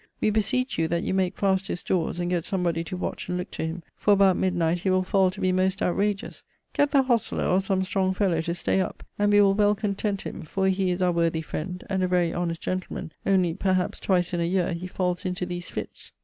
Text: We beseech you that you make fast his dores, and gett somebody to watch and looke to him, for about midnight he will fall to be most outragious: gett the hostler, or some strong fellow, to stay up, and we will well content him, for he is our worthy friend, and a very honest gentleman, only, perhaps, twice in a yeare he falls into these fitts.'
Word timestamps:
We 0.19 0.31
beseech 0.31 0.79
you 0.79 0.87
that 0.87 1.03
you 1.03 1.13
make 1.13 1.37
fast 1.37 1.67
his 1.67 1.83
dores, 1.83 2.19
and 2.19 2.31
gett 2.31 2.43
somebody 2.43 2.83
to 2.85 2.97
watch 2.97 3.29
and 3.29 3.37
looke 3.37 3.51
to 3.51 3.65
him, 3.67 3.83
for 3.95 4.13
about 4.13 4.35
midnight 4.35 4.79
he 4.79 4.89
will 4.89 5.03
fall 5.03 5.29
to 5.29 5.39
be 5.39 5.51
most 5.51 5.77
outragious: 5.79 6.41
gett 6.73 6.89
the 6.89 7.03
hostler, 7.03 7.43
or 7.45 7.61
some 7.61 7.83
strong 7.83 8.15
fellow, 8.15 8.41
to 8.41 8.55
stay 8.55 8.81
up, 8.81 9.03
and 9.19 9.31
we 9.31 9.41
will 9.41 9.53
well 9.53 9.75
content 9.75 10.23
him, 10.23 10.41
for 10.41 10.69
he 10.69 10.89
is 10.89 11.03
our 11.03 11.11
worthy 11.11 11.41
friend, 11.43 11.83
and 11.87 12.01
a 12.01 12.07
very 12.07 12.33
honest 12.33 12.61
gentleman, 12.63 13.11
only, 13.27 13.53
perhaps, 13.53 13.99
twice 13.99 14.33
in 14.33 14.39
a 14.39 14.43
yeare 14.45 14.73
he 14.73 14.87
falls 14.87 15.23
into 15.23 15.45
these 15.45 15.69
fitts.' 15.69 16.11